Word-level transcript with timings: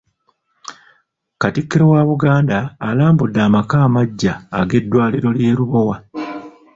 Katikkiro 1.41 1.85
wa 1.93 2.01
Buganda 2.09 2.57
alambudde 2.87 3.39
amaka 3.47 3.75
amaggya 3.87 4.33
ag'eddwaliro 4.59 5.29
ly'e 5.37 5.53
Lubowa. 5.57 5.97